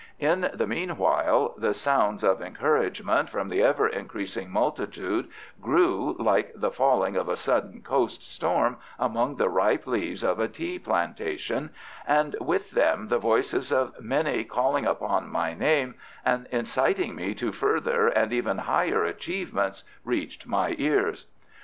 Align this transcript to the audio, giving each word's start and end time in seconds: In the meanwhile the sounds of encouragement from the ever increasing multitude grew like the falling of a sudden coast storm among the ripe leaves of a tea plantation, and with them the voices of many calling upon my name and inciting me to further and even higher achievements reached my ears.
In 0.17 0.49
the 0.51 0.65
meanwhile 0.65 1.53
the 1.59 1.75
sounds 1.75 2.23
of 2.23 2.41
encouragement 2.41 3.29
from 3.29 3.49
the 3.49 3.61
ever 3.61 3.87
increasing 3.87 4.49
multitude 4.49 5.29
grew 5.61 6.15
like 6.17 6.53
the 6.55 6.71
falling 6.71 7.15
of 7.15 7.29
a 7.29 7.35
sudden 7.35 7.83
coast 7.83 8.23
storm 8.27 8.77
among 8.97 9.35
the 9.35 9.47
ripe 9.47 9.85
leaves 9.85 10.23
of 10.23 10.39
a 10.39 10.47
tea 10.47 10.79
plantation, 10.79 11.69
and 12.07 12.35
with 12.41 12.71
them 12.71 13.09
the 13.09 13.19
voices 13.19 13.71
of 13.71 13.93
many 14.01 14.43
calling 14.43 14.87
upon 14.87 15.29
my 15.31 15.53
name 15.53 15.93
and 16.25 16.47
inciting 16.51 17.13
me 17.13 17.35
to 17.35 17.51
further 17.51 18.07
and 18.07 18.33
even 18.33 18.57
higher 18.57 19.03
achievements 19.03 19.83
reached 20.03 20.47
my 20.47 20.73
ears. 20.79 21.27